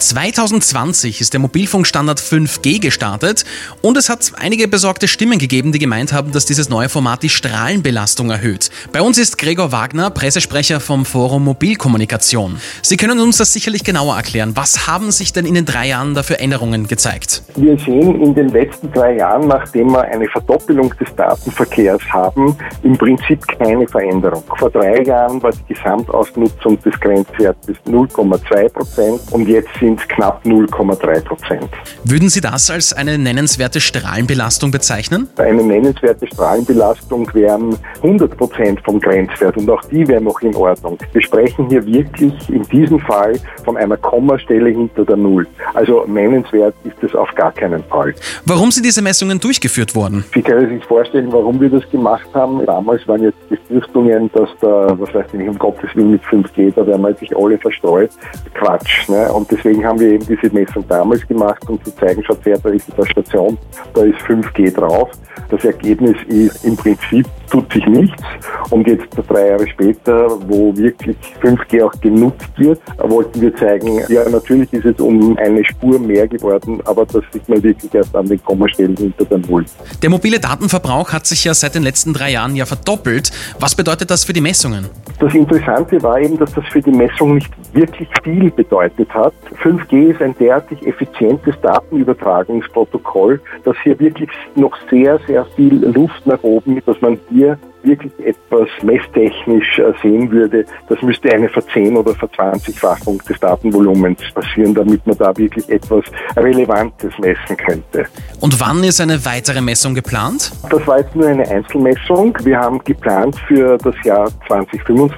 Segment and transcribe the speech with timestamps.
[0.00, 3.44] 2020 ist der Mobilfunkstandard 5G gestartet
[3.82, 7.28] und es hat einige besorgte Stimmen gegeben, die gemeint haben, dass dieses neue Format die
[7.28, 8.70] Strahlenbelastung erhöht.
[8.92, 12.58] Bei uns ist Gregor Wagner, Pressesprecher vom Forum Mobilkommunikation.
[12.82, 14.52] Sie können uns das sicherlich genauer erklären.
[14.54, 17.42] Was haben sich denn in den drei Jahren da für Änderungen gezeigt?
[17.56, 22.96] Wir sehen in den letzten drei Jahren, nachdem wir eine Verdoppelung des Datenverkehrs haben, im
[22.96, 24.42] Prinzip keine Veränderung.
[24.58, 30.44] Vor drei Jahren war die Gesamtausnutzung des Grenzwertes 0,2 Prozent und jetzt sind sind knapp
[30.44, 31.68] 0,3 Prozent.
[32.04, 35.28] Würden Sie das als eine nennenswerte Strahlenbelastung bezeichnen?
[35.36, 40.98] Eine nennenswerte Strahlenbelastung wären 100 Prozent vom Grenzwert und auch die wären noch in Ordnung.
[41.12, 45.46] Wir sprechen hier wirklich in diesem Fall von einer Kommastelle hinter der Null.
[45.74, 48.14] Also nennenswert ist es auf gar keinen Fall.
[48.44, 50.24] Warum sind diese Messungen durchgeführt worden?
[50.34, 52.64] Sie können sich vorstellen, warum wir das gemacht haben.
[52.64, 56.72] Damals waren jetzt Befürchtungen, dass da, was weiß ich nicht, um Gottes Willen mit 5G,
[56.74, 58.10] da werden wir sich alle verstreut.
[58.54, 59.08] Quatsch.
[59.08, 59.32] Ne?
[59.32, 62.58] Und deswegen deswegen haben wir eben diese Messung damals gemacht, um zu zeigen, schaut her,
[62.62, 63.58] da ist eine Station,
[63.94, 65.10] da ist 5G drauf.
[65.48, 68.22] Das Ergebnis ist im Prinzip tut sich nichts.
[68.70, 74.28] Und jetzt drei Jahre später, wo wirklich 5G auch genutzt wird, wollten wir zeigen, ja
[74.28, 78.26] natürlich ist es um eine Spur mehr geworden, aber das sieht man wirklich erst an
[78.26, 79.64] den Kommastellen hinter den Null.
[80.02, 83.32] Der mobile Datenverbrauch hat sich ja seit den letzten drei Jahren ja verdoppelt.
[83.58, 84.86] Was bedeutet das für die Messungen?
[85.20, 89.34] Das Interessante war eben, dass das für die Messung nicht wirklich viel bedeutet hat.
[89.62, 96.42] 5G ist ein derartig effizientes Datenübertragungsprotokoll, dass hier wirklich noch sehr, sehr viel Luft nach
[96.42, 102.14] oben, dass man hier wirklich etwas messtechnisch äh, sehen würde, das müsste eine Verzehn- oder
[102.14, 106.04] Verzwanzigfachung des Datenvolumens passieren, damit man da wirklich etwas
[106.36, 108.06] Relevantes messen könnte.
[108.40, 110.52] Und wann ist eine weitere Messung geplant?
[110.70, 112.36] Das war jetzt nur eine Einzelmessung.
[112.42, 115.09] Wir haben geplant für das Jahr 2025,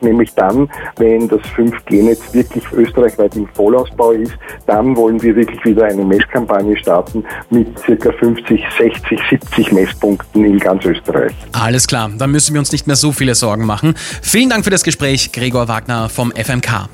[0.00, 4.32] nämlich dann, wenn das 5G-Netz wirklich österreichweit im Vollausbau ist,
[4.66, 10.58] dann wollen wir wirklich wieder eine Messkampagne starten mit circa 50, 60, 70 Messpunkten in
[10.58, 11.32] ganz Österreich.
[11.52, 13.94] Alles klar, dann müssen wir uns nicht mehr so viele Sorgen machen.
[14.22, 16.88] Vielen Dank für das Gespräch, Gregor Wagner vom FMK.